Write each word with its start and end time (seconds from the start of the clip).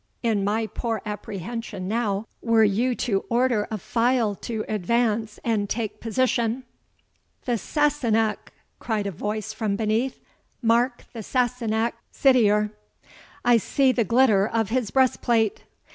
In 0.23 0.43
my 0.43 0.65
poor 0.65 1.03
apprehension 1.05 1.87
now, 1.87 2.25
were 2.41 2.63
you 2.63 2.95
to 2.95 3.23
order 3.29 3.67
a 3.69 3.77
file 3.77 4.33
to 4.37 4.65
advance 4.67 5.39
and 5.43 5.69
take 5.69 5.99
position" 5.99 6.63
"The 7.45 7.55
Sassenach!" 7.55 8.51
cried 8.79 9.05
a 9.05 9.11
voice 9.11 9.53
from 9.53 9.75
beneath, 9.75 10.19
"mark 10.59 11.05
the 11.13 11.21
Sassenach 11.21 11.93
sidier! 12.11 12.71
I 13.45 13.57
see 13.57 13.91
the 13.91 14.03
glitter 14.03 14.47
of 14.47 14.69
his 14.69 14.89
breastplate." 14.89 15.65